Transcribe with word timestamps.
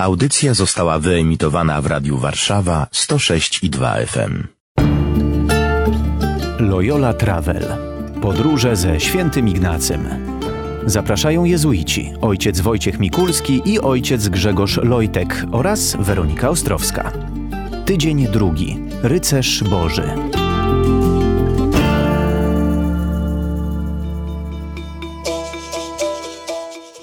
Audycja 0.00 0.54
została 0.54 0.98
wyemitowana 0.98 1.82
w 1.82 1.86
Radiu 1.86 2.18
Warszawa 2.18 2.86
106 2.92 3.62
i 3.62 3.70
2 3.70 3.94
FM. 4.06 4.46
Loyola 6.58 7.12
Travel. 7.12 7.64
Podróże 8.22 8.76
ze 8.76 9.00
świętym 9.00 9.48
Ignacym. 9.48 10.08
Zapraszają 10.86 11.44
jezuici, 11.44 12.12
ojciec 12.20 12.60
Wojciech 12.60 12.98
Mikulski 12.98 13.62
i 13.64 13.80
ojciec 13.80 14.28
Grzegorz 14.28 14.76
Lojtek 14.76 15.44
oraz 15.52 15.96
Weronika 16.00 16.50
Ostrowska. 16.50 17.12
Tydzień 17.86 18.28
drugi. 18.28 18.78
Rycerz 19.02 19.64
Boży. 19.64 20.10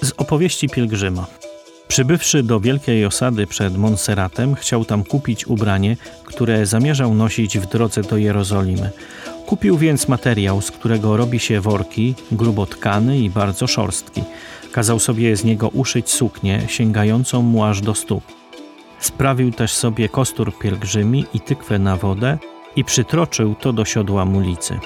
Z 0.02 0.12
opowieści 0.16 0.68
pielgrzyma. 0.68 1.45
Przybywszy 1.88 2.42
do 2.42 2.60
wielkiej 2.60 3.06
osady 3.06 3.46
przed 3.46 3.76
Montserratem, 3.76 4.54
chciał 4.54 4.84
tam 4.84 5.04
kupić 5.04 5.46
ubranie, 5.46 5.96
które 6.24 6.66
zamierzał 6.66 7.14
nosić 7.14 7.58
w 7.58 7.66
drodze 7.66 8.02
do 8.02 8.16
Jerozolimy. 8.16 8.90
Kupił 9.46 9.78
więc 9.78 10.08
materiał, 10.08 10.60
z 10.62 10.70
którego 10.70 11.16
robi 11.16 11.38
się 11.38 11.60
worki, 11.60 12.14
grubo 12.32 12.66
tkany 12.66 13.18
i 13.18 13.30
bardzo 13.30 13.66
szorstki. 13.66 14.22
Kazał 14.72 14.98
sobie 14.98 15.36
z 15.36 15.44
niego 15.44 15.68
uszyć 15.68 16.10
suknię, 16.10 16.62
sięgającą 16.68 17.42
mu 17.42 17.64
aż 17.64 17.80
do 17.80 17.94
stóp. 17.94 18.24
Sprawił 18.98 19.52
też 19.52 19.72
sobie 19.72 20.08
kostur 20.08 20.58
pielgrzymi 20.58 21.26
i 21.34 21.40
tykwę 21.40 21.78
na 21.78 21.96
wodę 21.96 22.38
i 22.76 22.84
przytroczył 22.84 23.54
to 23.54 23.72
do 23.72 23.84
siodła 23.84 24.24
mulicy. 24.24 24.78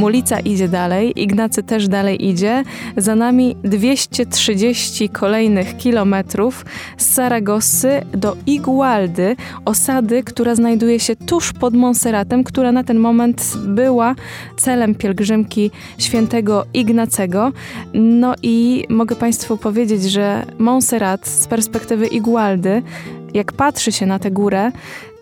Mulica 0.00 0.40
idzie 0.40 0.68
dalej, 0.68 1.22
Ignacy 1.22 1.62
też 1.62 1.88
dalej 1.88 2.28
idzie. 2.28 2.64
Za 2.96 3.14
nami 3.14 3.56
230 3.64 5.08
kolejnych 5.08 5.76
kilometrów 5.76 6.64
z 6.96 7.06
Saragossy 7.06 8.02
do 8.12 8.36
Igualdy, 8.46 9.36
osady, 9.64 10.22
która 10.22 10.54
znajduje 10.54 11.00
się 11.00 11.16
tuż 11.16 11.52
pod 11.52 11.74
Monserratem, 11.74 12.44
która 12.44 12.72
na 12.72 12.84
ten 12.84 12.98
moment 12.98 13.56
była 13.66 14.14
celem 14.56 14.94
pielgrzymki 14.94 15.70
świętego 15.98 16.64
Ignacego. 16.74 17.52
No 17.94 18.34
i 18.42 18.84
mogę 18.88 19.16
Państwu 19.16 19.56
powiedzieć, 19.56 20.02
że 20.02 20.46
Montserrat 20.58 21.28
z 21.28 21.46
perspektywy 21.46 22.06
Igualdy, 22.06 22.82
jak 23.34 23.52
patrzy 23.52 23.92
się 23.92 24.06
na 24.06 24.18
tę 24.18 24.30
górę, 24.30 24.72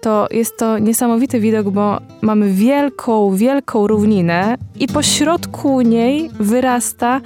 to 0.00 0.26
jest 0.30 0.58
to 0.58 0.78
niesamowity 0.78 1.40
widok, 1.40 1.70
bo 1.70 2.00
mamy 2.20 2.52
wielką, 2.52 3.34
wielką 3.36 3.86
równinę 3.86 4.56
i 4.76 4.86
po 4.86 5.02
środku 5.02 5.80
niej 5.80 6.30
wyrasta 6.40 7.20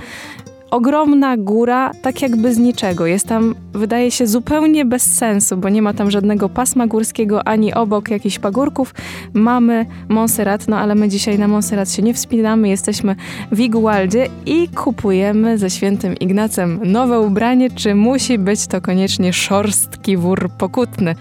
ogromna 0.72 1.36
góra, 1.36 1.90
tak 2.02 2.22
jakby 2.22 2.54
z 2.54 2.58
niczego. 2.58 3.06
Jest 3.06 3.28
tam, 3.28 3.54
wydaje 3.72 4.10
się, 4.10 4.26
zupełnie 4.26 4.84
bez 4.84 5.02
sensu, 5.02 5.56
bo 5.56 5.68
nie 5.68 5.82
ma 5.82 5.94
tam 5.94 6.10
żadnego 6.10 6.48
pasma 6.48 6.86
górskiego, 6.86 7.48
ani 7.48 7.74
obok 7.74 8.10
jakichś 8.10 8.38
pagórków. 8.38 8.94
Mamy 9.34 9.86
Montserrat, 10.08 10.68
no 10.68 10.78
ale 10.78 10.94
my 10.94 11.08
dzisiaj 11.08 11.38
na 11.38 11.48
Montserrat 11.48 11.90
się 11.90 12.02
nie 12.02 12.14
wspinamy, 12.14 12.68
jesteśmy 12.68 13.16
w 13.52 13.60
Igualdzie 13.60 14.28
i 14.46 14.68
kupujemy 14.68 15.58
ze 15.58 15.70
świętym 15.70 16.14
Ignacem 16.16 16.80
nowe 16.84 17.20
ubranie. 17.20 17.70
Czy 17.70 17.94
musi 17.94 18.38
być 18.38 18.66
to 18.66 18.80
koniecznie 18.80 19.32
szorstki 19.32 20.16
wór 20.16 20.50
pokutny? 20.58 21.14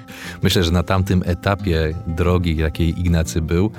Myślę, 0.44 0.64
że 0.64 0.72
na 0.72 0.84
tamtym 0.84 1.24
etapie 1.26 1.94
drogi, 2.08 2.58
jakiej 2.58 3.00
Ignacy 3.00 3.42
był, 3.42 3.72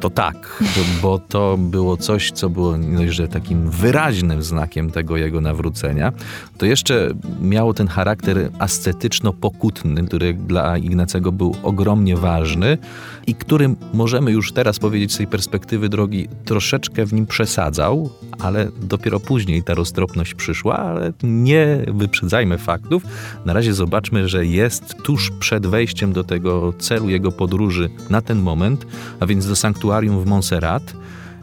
to 0.00 0.10
tak, 0.10 0.62
bo 1.02 1.18
to 1.18 1.56
było 1.58 1.96
coś, 1.96 2.30
co 2.30 2.50
było 2.50 2.74
że 3.08 3.28
takim 3.28 3.70
wyraźnym 3.70 4.42
znakiem 4.42 4.90
tego 4.90 5.16
jego 5.16 5.40
nawrócenia. 5.40 6.12
To 6.58 6.66
jeszcze 6.66 7.10
miało 7.42 7.74
ten 7.74 7.88
charakter 7.88 8.50
ascetyczno-pokutny, 8.58 10.06
który 10.06 10.34
dla 10.34 10.78
Ignacego 10.78 11.32
był 11.32 11.56
ogromnie 11.62 12.16
ważny 12.16 12.78
i 13.26 13.34
który 13.34 13.74
możemy 13.94 14.30
już 14.30 14.52
teraz 14.52 14.78
powiedzieć 14.78 15.14
z 15.14 15.16
tej 15.16 15.26
perspektywy 15.26 15.88
drogi 15.88 16.28
troszeczkę 16.44 17.06
w 17.06 17.12
nim 17.12 17.26
przesadzał, 17.26 18.10
ale 18.38 18.68
dopiero 18.82 19.20
później 19.20 19.62
ta 19.62 19.74
roztropność 19.74 20.34
przyszła, 20.34 20.76
ale 20.76 21.12
nie 21.22 21.84
wyprzedzajmy 21.88 22.58
faktów. 22.58 23.02
Na 23.44 23.52
razie 23.52 23.74
zobaczmy, 23.74 24.28
że 24.28 24.46
jest 24.46 24.94
tuż 25.02 25.30
przed 25.40 25.66
wejściem 25.66 26.12
do 26.12 26.24
tego 26.24 26.72
celu 26.78 27.08
jego 27.08 27.32
podróży 27.32 27.90
na 28.10 28.22
ten 28.22 28.38
moment, 28.38 28.86
a 29.20 29.26
więc 29.26 29.46
do 29.46 29.56
sanktuarium 29.56 29.87
w 30.20 30.26
Montserrat. 30.26 30.94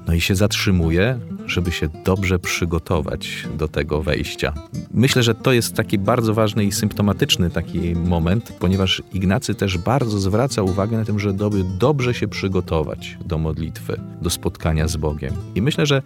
No 0.08 0.14
i 0.14 0.22
się 0.22 0.36
zatrzymuje, 0.36 1.20
żeby 1.46 1.72
się 1.72 1.90
dobrze 2.06 2.40
przygotować 2.40 3.48
do 3.58 3.68
tego 3.68 4.02
wejścia. 4.02 4.54
Myślę, 4.94 5.24
że 5.24 5.36
to 5.36 5.54
jest 5.54 5.74
taki 5.74 5.98
bardzo 5.98 6.34
ważny 6.34 6.66
i 6.66 6.72
symptomatyczny 6.72 7.50
taki 7.50 7.96
moment, 7.96 8.52
ponieważ 8.60 9.04
Ignacy 9.14 9.56
też 9.56 9.78
bardzo 9.78 10.20
zwraca 10.20 10.62
uwagę 10.62 10.98
na 10.98 11.06
tym, 11.06 11.20
że 11.20 11.34
doby 11.34 11.64
dobrze 11.80 12.14
się 12.14 12.28
przygotować 12.28 13.18
do 13.26 13.38
modlitwy, 13.38 14.00
do 14.22 14.30
spotkania 14.30 14.88
z 14.88 14.96
Bogiem. 14.98 15.34
I 15.56 15.62
myślę, 15.62 15.86
że 15.86 16.02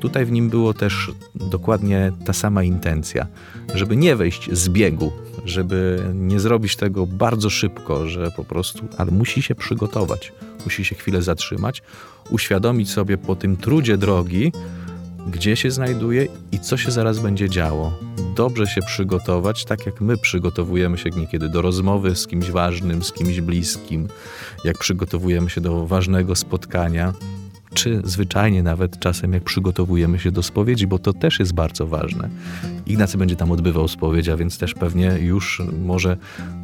tutaj 0.00 0.24
w 0.24 0.32
nim 0.32 0.50
było 0.50 0.74
też 0.74 1.10
dokładnie 1.34 2.12
ta 2.24 2.32
sama 2.32 2.62
intencja, 2.62 3.26
żeby 3.74 3.96
nie 3.96 4.16
wejść 4.16 4.52
z 4.52 4.68
biegu, 4.68 5.12
żeby 5.44 6.02
nie 6.14 6.40
zrobić 6.40 6.76
tego 6.76 7.06
bardzo 7.06 7.50
szybko, 7.50 8.08
że 8.08 8.30
po 8.30 8.44
prostu, 8.44 8.88
ale 8.98 9.10
musi 9.10 9.42
się 9.42 9.54
przygotować, 9.54 10.32
musi 10.64 10.84
się 10.84 10.94
chwilę 10.94 11.22
zatrzymać, 11.22 11.82
uświadomić 12.30 12.90
sobie 12.90 13.18
po 13.18 13.36
tym 13.42 13.56
trudzie 13.56 13.96
drogi, 13.96 14.52
gdzie 15.26 15.56
się 15.56 15.70
znajduje 15.70 16.26
i 16.52 16.58
co 16.58 16.76
się 16.76 16.90
zaraz 16.90 17.18
będzie 17.18 17.50
działo. 17.50 17.92
Dobrze 18.36 18.66
się 18.66 18.80
przygotować, 18.82 19.64
tak 19.64 19.86
jak 19.86 20.00
my 20.00 20.16
przygotowujemy 20.16 20.98
się 20.98 21.10
niekiedy 21.10 21.48
do 21.48 21.62
rozmowy 21.62 22.16
z 22.16 22.26
kimś 22.26 22.50
ważnym, 22.50 23.02
z 23.02 23.12
kimś 23.12 23.40
bliskim, 23.40 24.08
jak 24.64 24.78
przygotowujemy 24.78 25.50
się 25.50 25.60
do 25.60 25.86
ważnego 25.86 26.34
spotkania, 26.34 27.12
czy 27.74 28.00
zwyczajnie 28.04 28.62
nawet 28.62 28.98
czasem 28.98 29.32
jak 29.32 29.42
przygotowujemy 29.42 30.18
się 30.18 30.30
do 30.30 30.42
spowiedzi, 30.42 30.86
bo 30.86 30.98
to 30.98 31.12
też 31.12 31.38
jest 31.38 31.52
bardzo 31.52 31.86
ważne. 31.86 32.28
Ignacy 32.86 33.18
będzie 33.18 33.36
tam 33.36 33.50
odbywał 33.52 33.88
spowiedź, 33.88 34.28
a 34.28 34.36
więc 34.36 34.58
też 34.58 34.74
pewnie 34.74 35.18
już 35.20 35.62
może 35.84 36.16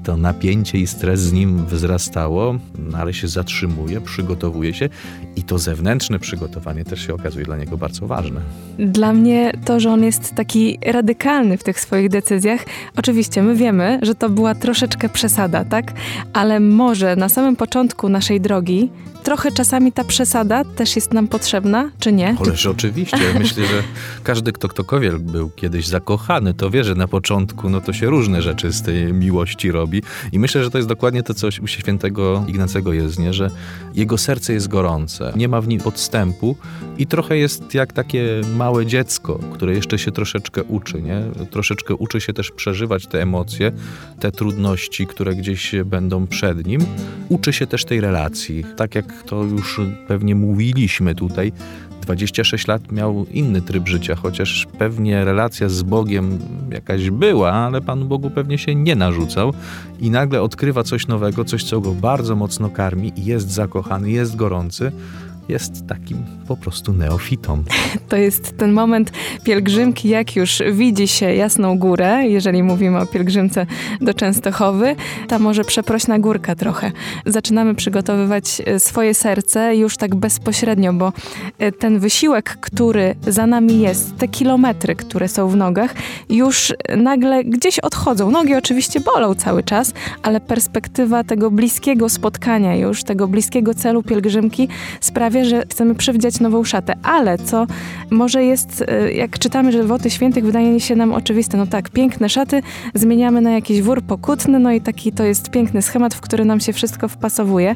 to 0.04 0.16
napięcie 0.16 0.78
i 0.78 0.86
stres 0.86 1.20
z 1.20 1.32
nim 1.32 1.66
wzrastało, 1.66 2.58
no 2.78 2.98
ale 2.98 3.14
się 3.14 3.28
zatrzymuje, 3.28 4.00
przygotowuje 4.00 4.74
się 4.74 4.88
i 5.36 5.42
to 5.42 5.58
zewnętrzne 5.58 6.18
przygotowanie 6.18 6.84
też 6.84 7.06
się 7.06 7.14
okazuje 7.14 7.44
dla 7.44 7.56
niego 7.56 7.76
bardzo 7.76 8.06
ważne. 8.06 8.40
Dla 8.78 9.12
mnie 9.12 9.52
to, 9.64 9.80
że 9.80 9.90
on 9.90 10.04
jest 10.04 10.34
taki 10.34 10.78
radykalny 10.86 11.58
w 11.58 11.64
tych 11.64 11.80
swoich 11.80 12.08
decyzjach, 12.08 12.64
oczywiście 12.96 13.42
my 13.42 13.54
wiemy, 13.54 13.98
że 14.02 14.14
to 14.14 14.28
była 14.30 14.54
troszeczkę 14.54 15.08
przesada, 15.08 15.64
tak? 15.64 15.92
Ale 16.32 16.60
może 16.60 17.16
na 17.16 17.28
samym 17.28 17.56
początku 17.56 18.08
naszej 18.08 18.40
drogi 18.40 18.90
trochę 19.22 19.52
czasami 19.52 19.92
ta 19.92 20.04
przesada 20.04 20.64
też 20.64 20.96
jest 20.98 21.12
nam 21.12 21.28
potrzebna, 21.28 21.90
czy 21.98 22.12
nie? 22.12 22.36
Ależ 22.40 22.66
oczywiście. 22.66 23.18
Myślę, 23.38 23.66
że 23.66 23.82
każdy, 24.22 24.52
kto 24.52 24.68
ktokolwiek 24.68 25.18
był 25.18 25.50
kiedyś 25.50 25.86
zakochany, 25.86 26.54
to 26.54 26.70
wie, 26.70 26.84
że 26.84 26.94
na 26.94 27.08
początku 27.08 27.70
no 27.70 27.80
to 27.80 27.92
się 27.92 28.06
różne 28.06 28.42
rzeczy 28.42 28.72
z 28.72 28.82
tej 28.82 29.12
miłości 29.12 29.72
robi. 29.72 30.02
I 30.32 30.38
myślę, 30.38 30.64
że 30.64 30.70
to 30.70 30.78
jest 30.78 30.88
dokładnie 30.88 31.22
to, 31.22 31.34
co 31.34 31.48
u 31.62 31.66
świętego 31.66 32.44
Ignacego 32.48 32.92
jest, 32.92 33.18
nie? 33.18 33.32
że 33.32 33.50
jego 33.94 34.18
serce 34.18 34.52
jest 34.52 34.68
gorące, 34.68 35.32
nie 35.36 35.48
ma 35.48 35.60
w 35.60 35.68
nim 35.68 35.80
podstępu 35.80 36.56
i 36.98 37.06
trochę 37.06 37.36
jest 37.36 37.74
jak 37.74 37.92
takie 37.92 38.40
małe 38.56 38.86
dziecko, 38.86 39.40
które 39.52 39.74
jeszcze 39.74 39.98
się 39.98 40.12
troszeczkę 40.12 40.62
uczy, 40.62 41.02
nie? 41.02 41.22
Troszeczkę 41.50 41.94
uczy 41.94 42.20
się 42.20 42.32
też 42.32 42.50
przeżywać 42.50 43.06
te 43.06 43.22
emocje, 43.22 43.72
te 44.20 44.32
trudności, 44.32 45.06
które 45.06 45.34
gdzieś 45.34 45.74
będą 45.84 46.26
przed 46.26 46.66
nim. 46.66 46.80
Uczy 47.28 47.52
się 47.52 47.66
też 47.66 47.84
tej 47.84 48.00
relacji. 48.00 48.64
Tak 48.76 48.94
jak 48.94 49.22
to 49.22 49.44
już 49.44 49.80
pewnie 50.08 50.34
mówiliśmy 50.34 50.87
tutaj, 51.14 51.52
26 52.02 52.66
lat 52.66 52.92
miał 52.92 53.26
inny 53.30 53.62
tryb 53.62 53.88
życia, 53.88 54.14
chociaż 54.14 54.66
pewnie 54.78 55.24
relacja 55.24 55.68
z 55.68 55.82
Bogiem 55.82 56.38
jakaś 56.70 57.10
była, 57.10 57.52
ale 57.52 57.80
Panu 57.80 58.06
Bogu 58.06 58.30
pewnie 58.30 58.58
się 58.58 58.74
nie 58.74 58.96
narzucał. 58.96 59.52
I 60.00 60.10
nagle 60.10 60.42
odkrywa 60.42 60.82
coś 60.82 61.06
nowego, 61.06 61.44
coś, 61.44 61.64
co 61.64 61.80
go 61.80 61.92
bardzo 61.92 62.36
mocno 62.36 62.70
karmi 62.70 63.12
jest 63.16 63.50
zakochany, 63.50 64.10
jest 64.10 64.36
gorący 64.36 64.92
jest 65.48 65.86
takim 65.86 66.18
po 66.48 66.56
prostu 66.56 66.92
neofitą. 66.92 67.64
To 68.08 68.16
jest 68.16 68.56
ten 68.56 68.72
moment 68.72 69.12
pielgrzymki, 69.44 70.08
jak 70.08 70.36
już 70.36 70.62
widzi 70.72 71.08
się 71.08 71.34
Jasną 71.34 71.78
Górę, 71.78 72.28
jeżeli 72.28 72.62
mówimy 72.62 72.98
o 73.00 73.06
pielgrzymce 73.06 73.66
do 74.00 74.14
Częstochowy, 74.14 74.96
ta 75.28 75.38
może 75.38 75.64
przeprośna 75.64 76.18
górka 76.18 76.54
trochę. 76.54 76.92
Zaczynamy 77.26 77.74
przygotowywać 77.74 78.62
e, 78.66 78.80
swoje 78.80 79.14
serce 79.14 79.76
już 79.76 79.96
tak 79.96 80.14
bezpośrednio, 80.14 80.92
bo 80.92 81.12
e, 81.58 81.72
ten 81.72 81.98
wysiłek, 81.98 82.58
który 82.60 83.14
za 83.26 83.46
nami 83.46 83.80
jest, 83.80 84.16
te 84.16 84.28
kilometry, 84.28 84.96
które 84.96 85.28
są 85.28 85.48
w 85.48 85.56
nogach, 85.56 85.94
już 86.28 86.74
nagle 86.96 87.44
gdzieś 87.44 87.78
odchodzą. 87.78 88.30
Nogi 88.30 88.54
oczywiście 88.54 89.00
bolą 89.00 89.34
cały 89.34 89.62
czas, 89.62 89.92
ale 90.22 90.40
perspektywa 90.40 91.24
tego 91.24 91.50
bliskiego 91.50 92.08
spotkania 92.08 92.76
już, 92.76 93.04
tego 93.04 93.28
bliskiego 93.28 93.74
celu 93.74 94.02
pielgrzymki 94.02 94.68
sprawia, 95.00 95.37
że 95.44 95.62
chcemy 95.70 95.94
przywdziać 95.94 96.40
nową 96.40 96.64
szatę, 96.64 96.94
ale 97.02 97.38
co 97.38 97.66
może 98.10 98.44
jest, 98.44 98.80
y, 98.80 99.12
jak 99.12 99.38
czytamy, 99.38 99.72
że 99.72 99.84
woty 99.84 100.10
świętych 100.10 100.44
wydaje 100.44 100.80
się 100.80 100.96
nam 100.96 101.12
oczywiste, 101.12 101.56
no 101.56 101.66
tak, 101.66 101.90
piękne 101.90 102.28
szaty 102.28 102.62
zmieniamy 102.94 103.40
na 103.40 103.50
jakiś 103.50 103.82
wór 103.82 104.02
pokutny, 104.02 104.58
no 104.58 104.72
i 104.72 104.80
taki 104.80 105.12
to 105.12 105.24
jest 105.24 105.50
piękny 105.50 105.82
schemat, 105.82 106.14
w 106.14 106.20
który 106.20 106.44
nam 106.44 106.60
się 106.60 106.72
wszystko 106.72 107.08
wpasowuje, 107.08 107.74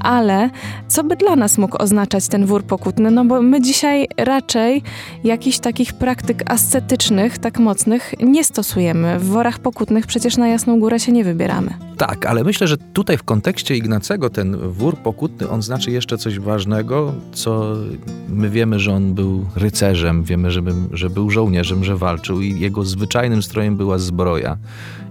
ale 0.00 0.50
co 0.88 1.04
by 1.04 1.16
dla 1.16 1.36
nas 1.36 1.58
mógł 1.58 1.82
oznaczać 1.82 2.28
ten 2.28 2.46
wór 2.46 2.62
pokutny? 2.64 3.10
No 3.10 3.24
bo 3.24 3.42
my 3.42 3.60
dzisiaj 3.60 4.08
raczej 4.16 4.82
jakichś 5.24 5.58
takich 5.58 5.92
praktyk 5.92 6.50
ascetycznych, 6.50 7.38
tak 7.38 7.58
mocnych, 7.58 8.14
nie 8.20 8.44
stosujemy. 8.44 9.18
W 9.18 9.24
worach 9.24 9.58
pokutnych 9.58 10.06
przecież 10.06 10.36
na 10.36 10.48
Jasną 10.48 10.80
Górę 10.80 11.00
się 11.00 11.12
nie 11.12 11.24
wybieramy. 11.24 11.74
Tak, 11.96 12.26
ale 12.26 12.44
myślę, 12.44 12.66
że 12.66 12.76
tutaj 12.76 13.16
w 13.16 13.22
kontekście 13.22 13.76
Ignacego 13.76 14.30
ten 14.30 14.56
wór 14.68 14.96
pokutny, 14.96 15.48
on 15.48 15.62
znaczy 15.62 15.90
jeszcze 15.90 16.18
coś 16.18 16.38
ważnego, 16.38 17.03
co 17.32 17.76
my 18.28 18.50
wiemy, 18.50 18.80
że 18.80 18.92
on 18.92 19.14
był 19.14 19.46
rycerzem, 19.56 20.24
wiemy, 20.24 20.50
że, 20.50 20.62
że 20.92 21.10
był 21.10 21.30
żołnierzem, 21.30 21.84
że 21.84 21.96
walczył 21.96 22.40
i 22.40 22.60
jego 22.60 22.84
zwyczajnym 22.84 23.42
strojem 23.42 23.76
była 23.76 23.98
zbroja. 23.98 24.56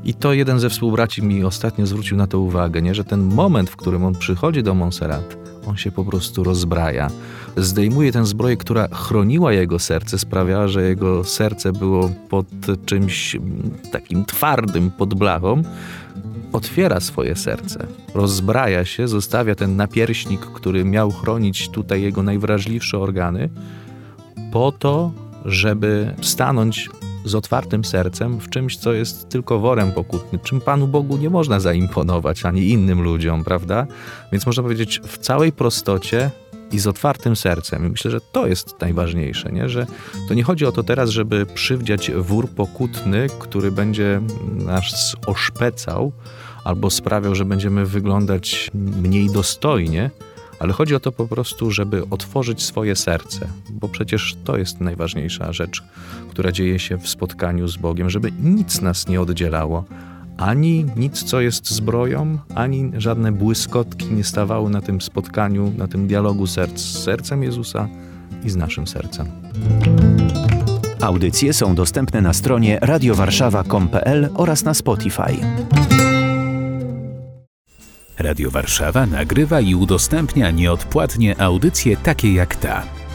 I 0.04 0.14
to 0.14 0.34
jeden 0.34 0.60
ze 0.60 0.70
współbraci 0.70 1.24
mi 1.24 1.44
ostatnio 1.44 1.86
zwrócił 1.86 2.18
na 2.18 2.28
to 2.28 2.40
uwagę, 2.40 2.82
nie? 2.82 2.96
że 2.96 3.04
ten 3.04 3.22
moment, 3.22 3.70
w 3.70 3.76
którym 3.76 4.06
on 4.06 4.16
przychodzi 4.16 4.64
do 4.64 4.74
Montserrat, 4.74 5.38
on 5.68 5.78
się 5.78 5.92
po 5.92 6.06
prostu 6.06 6.44
rozbraja. 6.44 7.10
Zdejmuje 7.58 8.12
tę 8.12 8.26
zbroję, 8.26 8.58
która 8.58 8.88
chroniła 8.88 9.54
jego 9.54 9.80
serce, 9.80 10.20
sprawiała, 10.20 10.68
że 10.68 10.84
jego 10.84 11.24
serce 11.24 11.72
było 11.72 12.10
pod 12.30 12.48
czymś 12.86 13.38
takim 13.92 14.26
twardym, 14.26 14.92
pod 14.92 15.14
blachą. 15.14 15.64
Otwiera 16.54 17.00
swoje 17.00 17.36
serce, 17.36 17.88
rozbraja 18.16 18.86
się, 18.86 19.08
zostawia 19.08 19.56
ten 19.56 19.76
napierśnik, 19.76 20.42
który 20.42 20.86
miał 20.86 21.12
chronić 21.12 21.70
tutaj 21.70 22.02
jego 22.02 22.24
najwrażliwsze 22.24 23.00
organy, 23.00 23.50
po 24.52 24.72
to, 24.72 25.12
żeby 25.46 26.14
stanąć 26.22 26.90
z 27.26 27.36
otwartym 27.36 27.86
sercem 27.86 28.40
w 28.40 28.50
czymś, 28.50 28.78
co 28.78 28.94
jest 28.94 29.30
tylko 29.30 29.60
worem 29.60 29.92
pokutnym, 29.92 30.42
czym 30.42 30.62
Panu 30.62 30.88
Bogu 30.88 31.18
nie 31.18 31.30
można 31.30 31.60
zaimponować, 31.60 32.46
ani 32.46 32.70
innym 32.70 33.02
ludziom, 33.02 33.44
prawda? 33.44 33.88
Więc 34.32 34.46
można 34.46 34.64
powiedzieć 34.64 35.02
w 35.04 35.18
całej 35.18 35.52
prostocie 35.52 36.32
i 36.74 36.80
z 36.80 36.88
otwartym 36.88 37.36
sercem. 37.36 37.86
I 37.86 37.90
myślę, 37.90 38.12
że 38.12 38.22
to 38.22 38.48
jest 38.48 38.82
najważniejsze, 38.82 39.52
nie? 39.52 39.70
że 39.70 39.88
to 40.28 40.34
nie 40.34 40.44
chodzi 40.44 40.66
o 40.66 40.72
to 40.72 40.84
teraz, 40.84 41.10
żeby 41.10 41.46
przywdziać 41.46 42.12
wór 42.12 42.50
pokutny, 42.50 43.28
który 43.40 43.72
będzie 43.72 44.22
nas 44.52 45.16
oszpecał 45.28 46.12
albo 46.64 46.90
sprawiał, 46.90 47.36
że 47.36 47.46
będziemy 47.46 47.86
wyglądać 47.86 48.72
mniej 48.74 49.30
dostojnie, 49.30 50.10
ale 50.60 50.74
chodzi 50.74 50.96
o 50.96 51.00
to 51.00 51.12
po 51.12 51.28
prostu, 51.28 51.72
żeby 51.72 52.04
otworzyć 52.10 52.64
swoje 52.64 52.96
serce, 52.96 53.48
bo 53.70 53.88
przecież 53.88 54.36
to 54.44 54.58
jest 54.58 54.82
najważniejsza 54.82 55.54
rzecz, 55.54 55.84
która 56.30 56.52
dzieje 56.52 56.80
się 56.80 56.98
w 56.98 57.10
spotkaniu 57.10 57.68
z 57.68 57.78
Bogiem, 57.78 58.10
żeby 58.10 58.32
nic 58.32 58.82
nas 58.82 59.08
nie 59.08 59.22
oddzielało. 59.22 59.84
Ani 60.38 60.86
nic, 60.96 61.24
co 61.24 61.42
jest 61.42 61.72
zbroją, 61.72 62.38
ani 62.56 62.92
żadne 62.98 63.32
błyskotki 63.32 64.06
nie 64.06 64.24
stawały 64.24 64.70
na 64.70 64.82
tym 64.82 65.02
spotkaniu, 65.02 65.74
na 65.78 65.88
tym 65.88 66.08
dialogu 66.08 66.48
serc 66.48 66.80
z 66.80 67.04
sercem 67.04 67.44
Jezusa 67.44 67.88
i 68.44 68.50
z 68.50 68.56
naszym 68.56 68.88
sercem. 68.88 69.28
Audycje 71.02 71.54
są 71.54 71.76
dostępne 71.76 72.22
na 72.22 72.34
stronie 72.34 72.80
radiowarszawa.com.pl 72.82 74.30
oraz 74.34 74.64
na 74.64 74.74
Spotify. 74.74 75.38
Radio 78.20 78.52
Warszawa 78.52 79.06
nagrywa 79.06 79.60
i 79.62 79.76
udostępnia 79.76 80.52
nieodpłatnie 80.52 81.42
audycje 81.42 81.98
takie 81.98 82.34
jak 82.34 82.56
ta. 82.56 82.84